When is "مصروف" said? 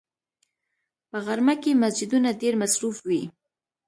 2.61-2.97